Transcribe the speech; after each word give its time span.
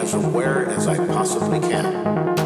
as 0.00 0.14
aware 0.14 0.64
as 0.70 0.86
I 0.86 0.96
possibly 1.06 1.60
can. 1.60 2.39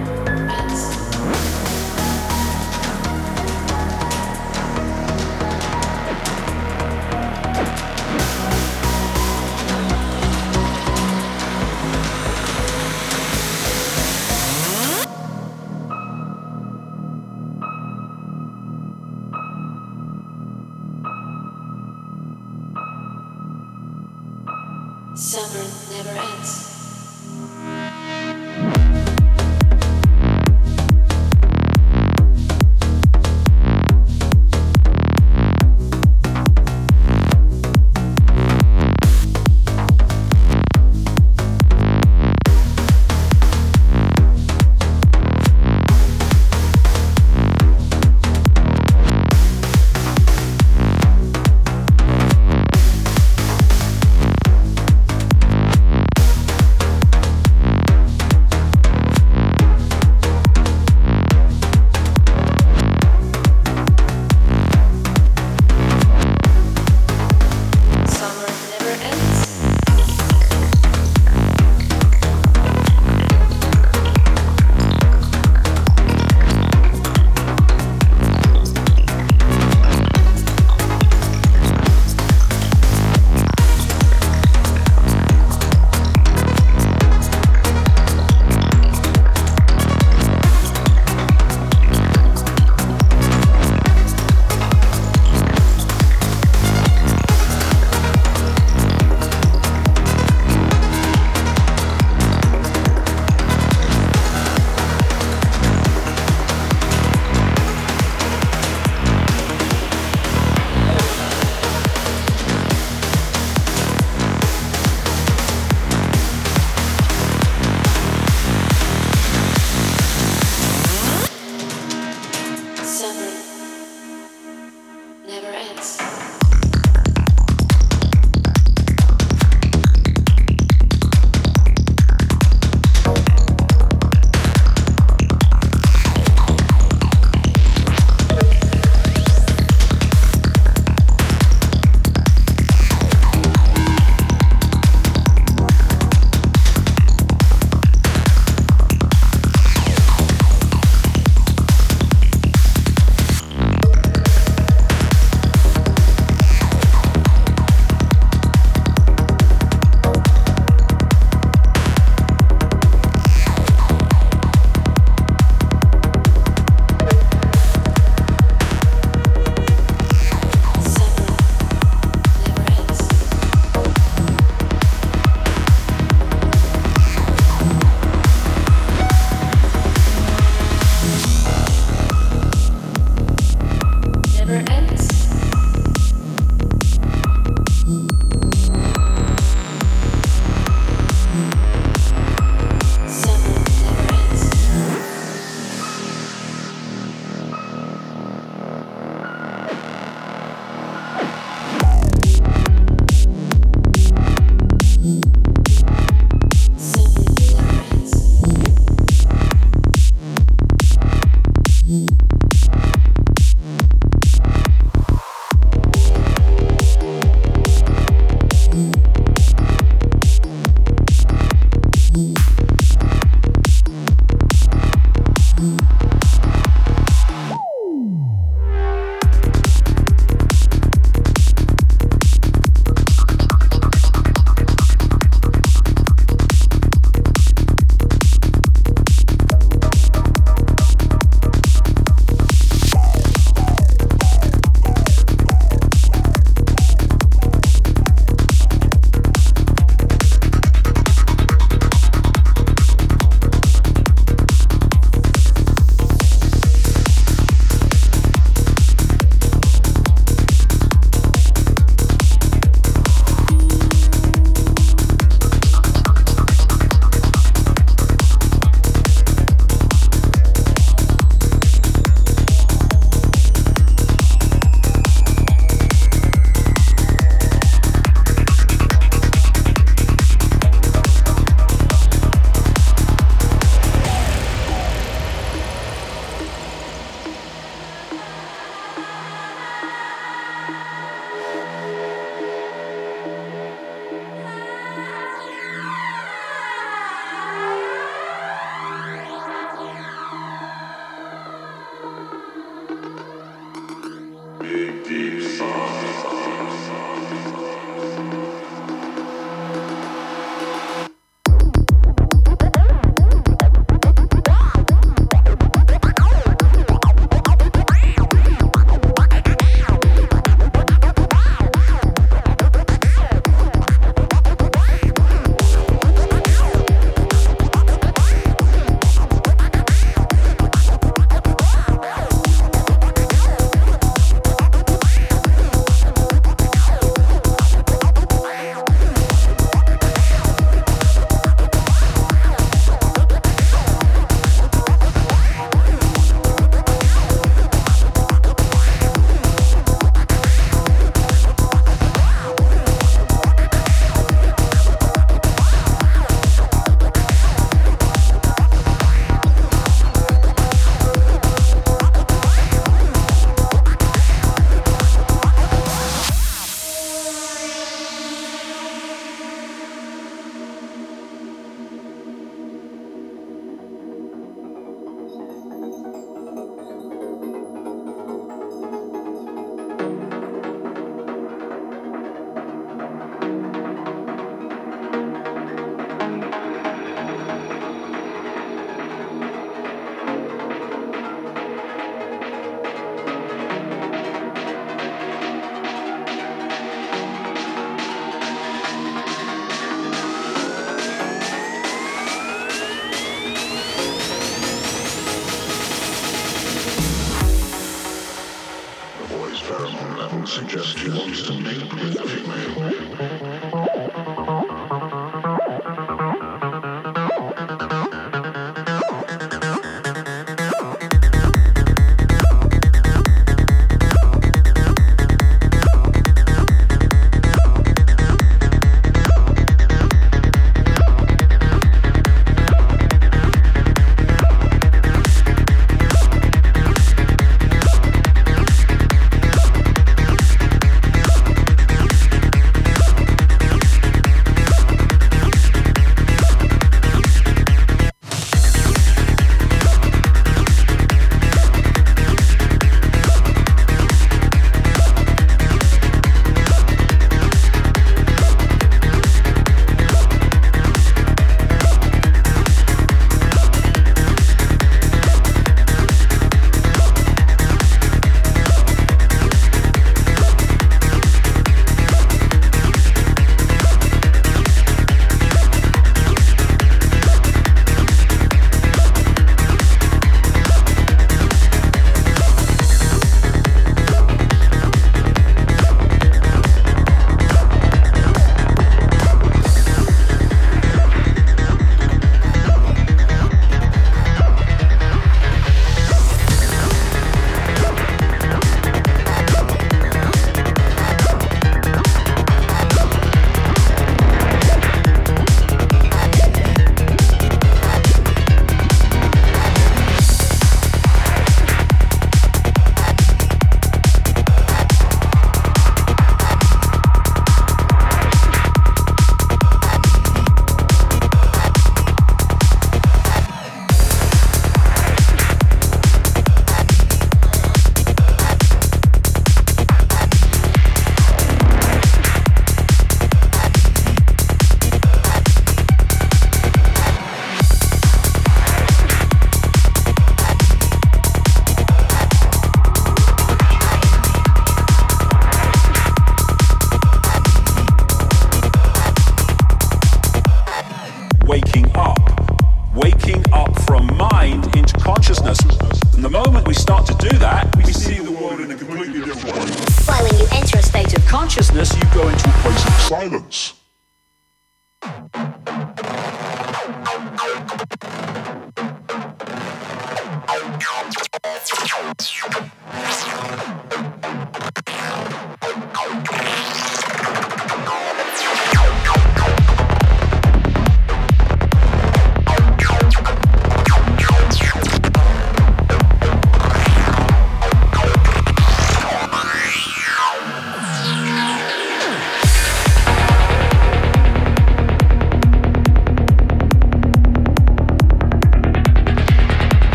Never 0.00 0.29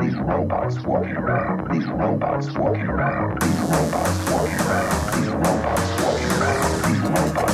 These 0.00 0.16
robots 0.16 0.78
walking 0.84 1.16
around. 1.16 1.72
These 1.72 1.88
robots 1.88 2.54
walking 2.56 2.82
around. 2.86 3.40
These 3.42 3.60
robots 3.60 4.30
walking 4.30 4.60
around. 4.60 5.14
These 5.14 5.28
robots 5.28 6.02
walking 6.02 6.30
around. 6.30 6.84
These 6.84 7.02
robots. 7.02 7.47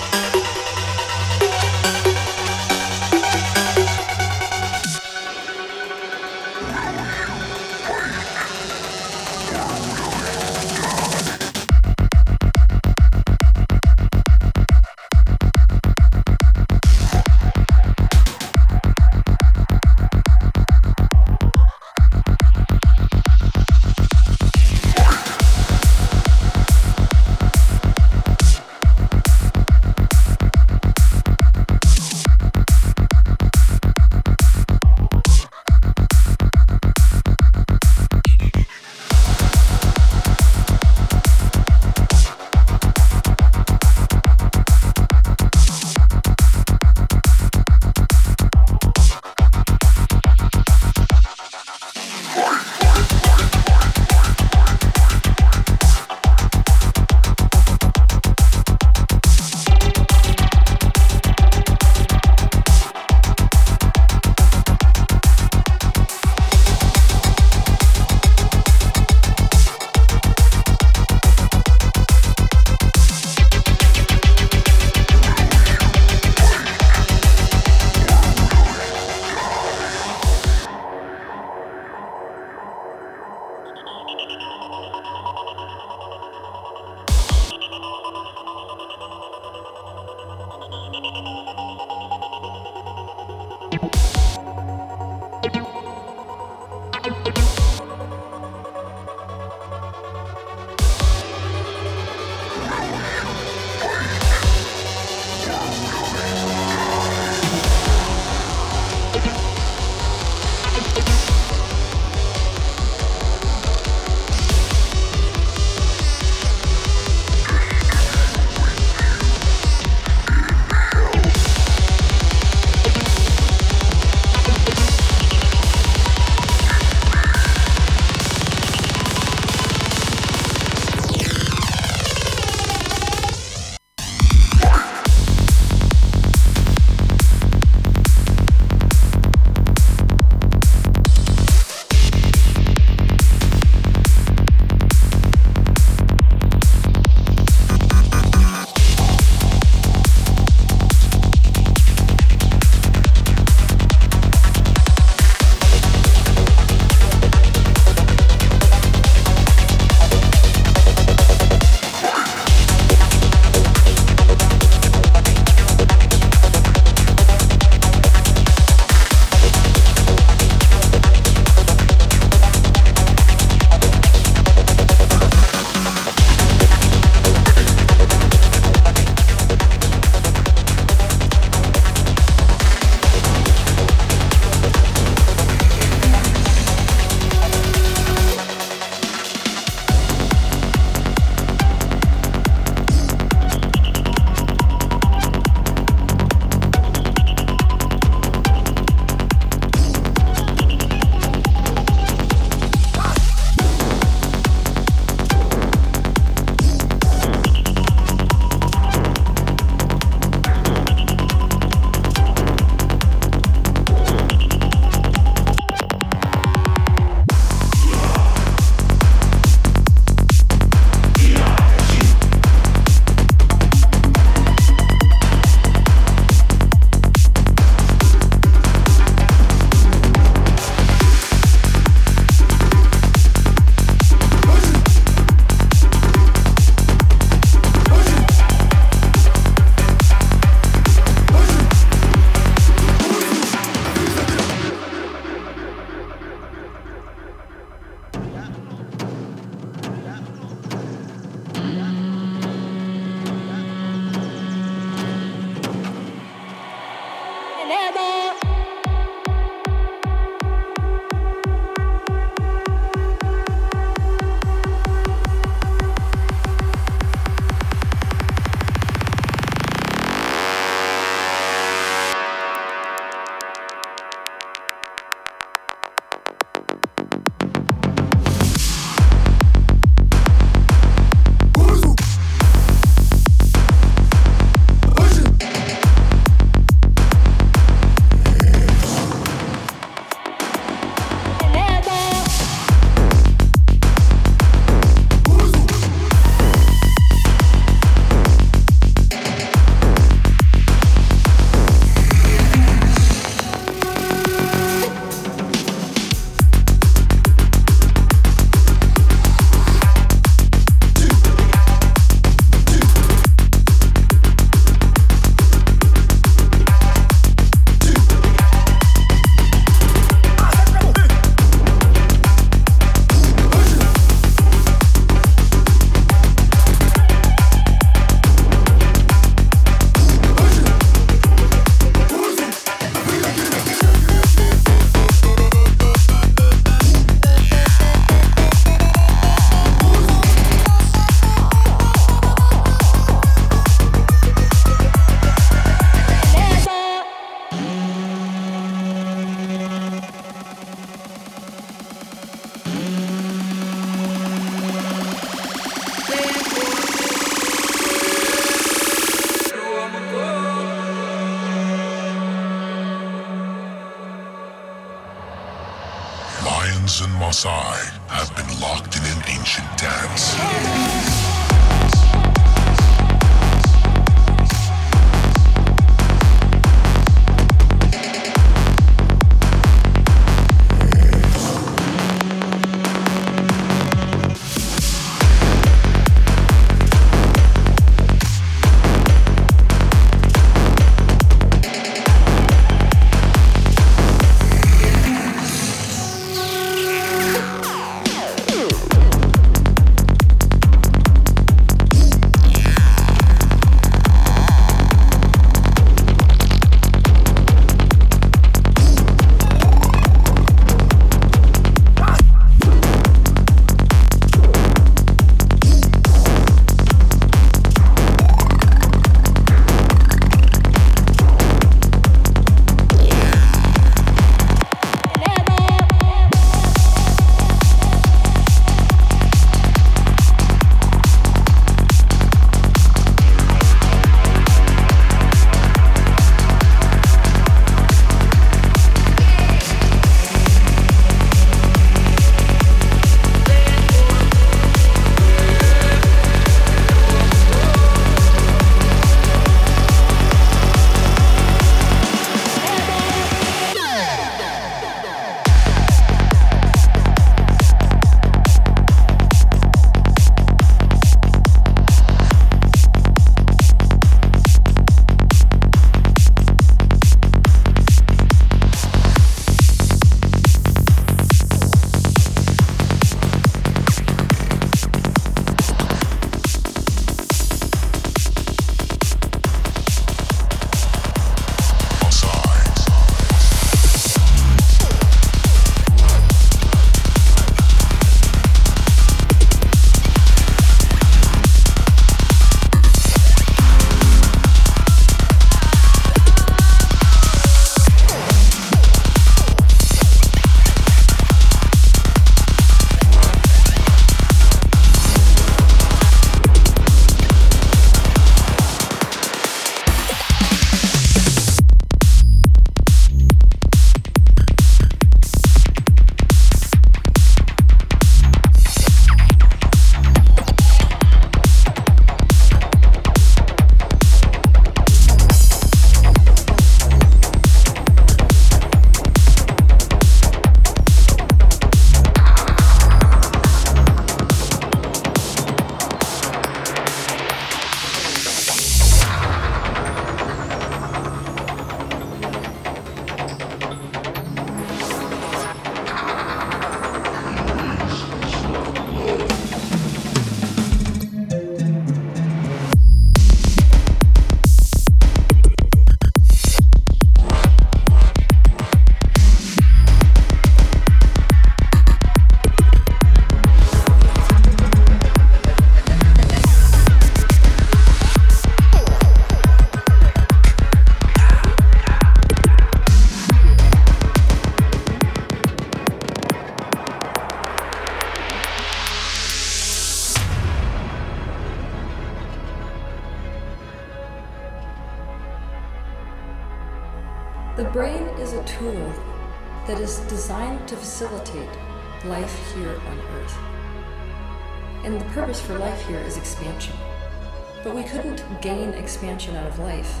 Expansion 598.98 599.36
out 599.36 599.46
of 599.46 599.56
life 599.60 600.00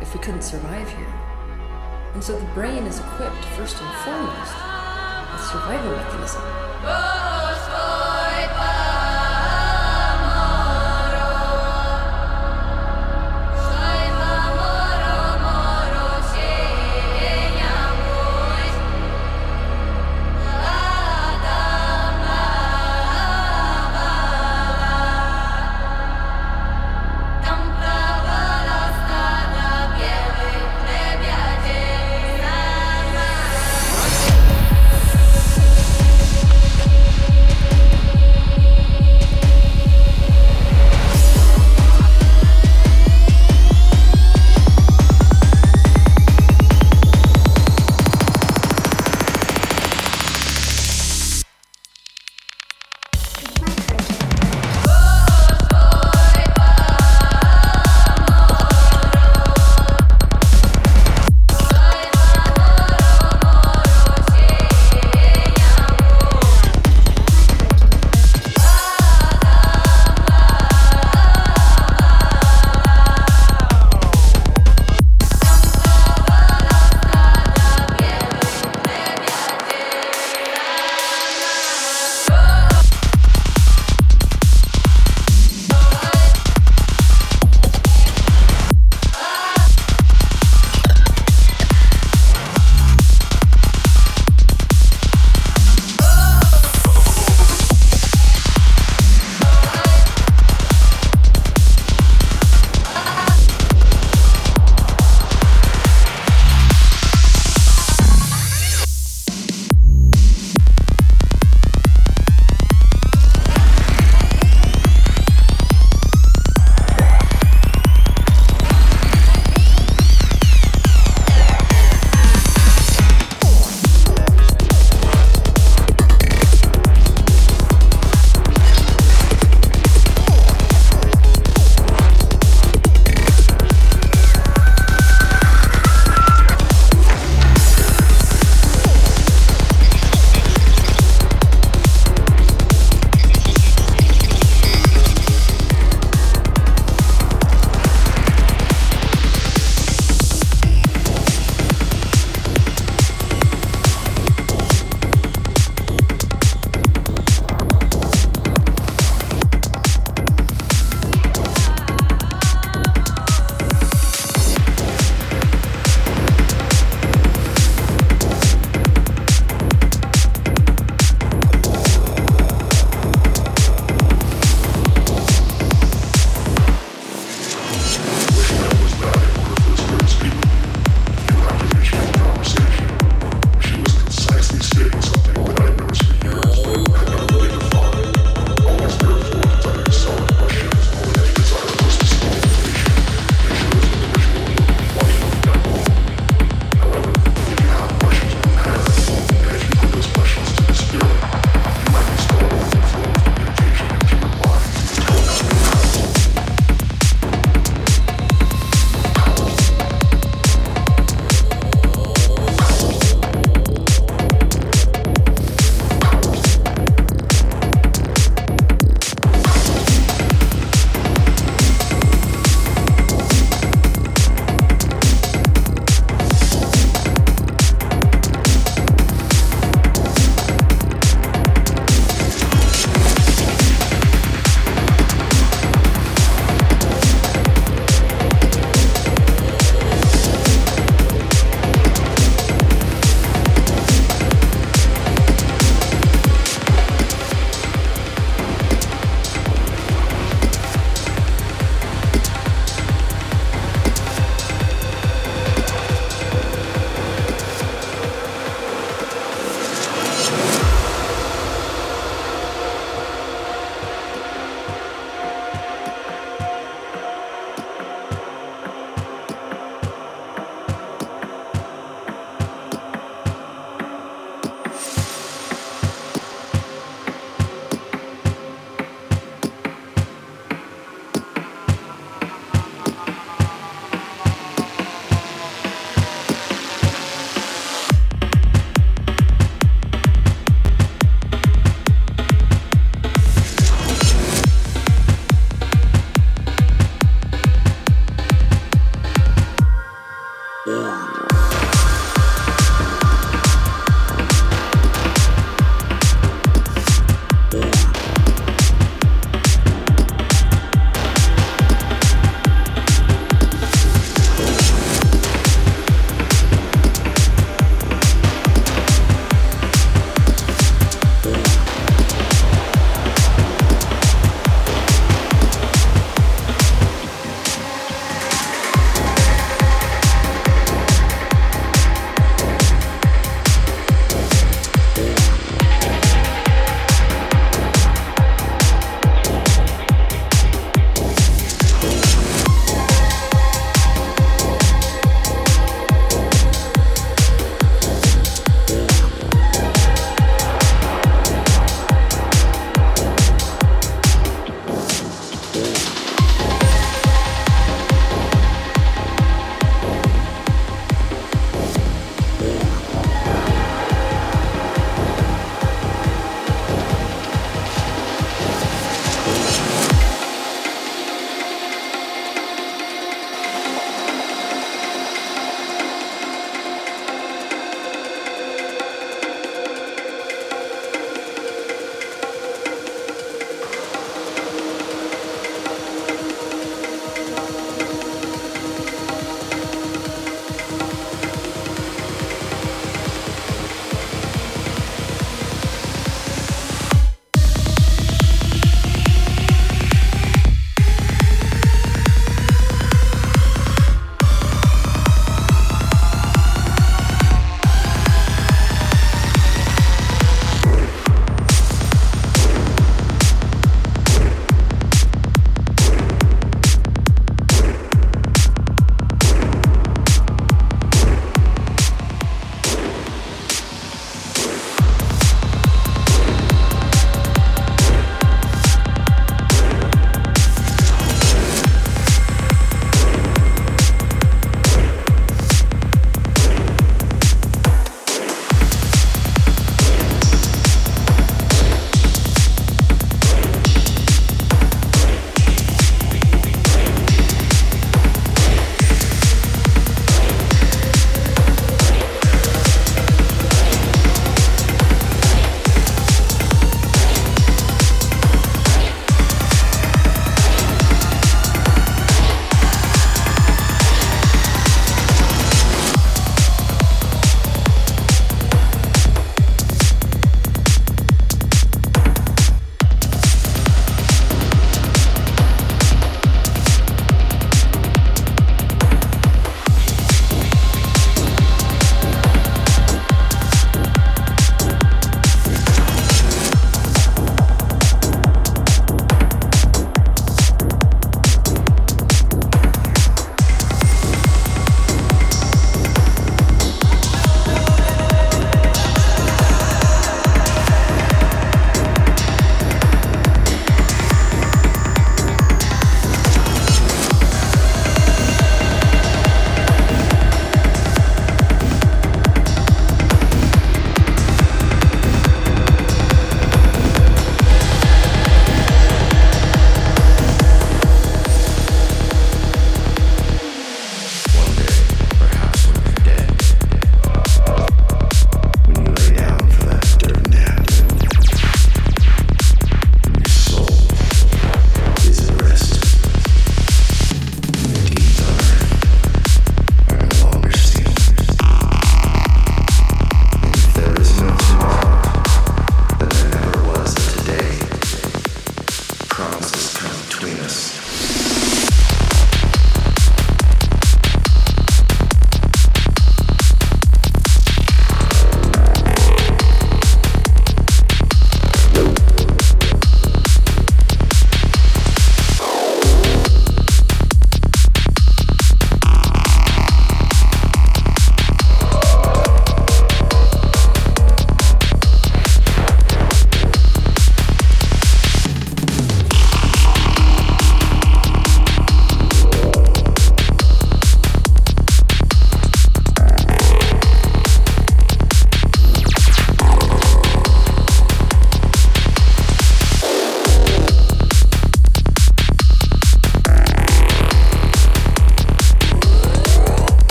if 0.00 0.12
we 0.12 0.18
couldn't 0.18 0.42
survive 0.42 0.88
here. 0.88 1.14
And 2.12 2.24
so 2.24 2.36
the 2.36 2.44
brain 2.46 2.82
is 2.82 2.98
equipped, 2.98 3.44
first 3.54 3.80
and 3.80 3.96
foremost, 3.98 4.52
with 5.30 5.42
survival 5.42 5.92
mechanism. 5.92 7.25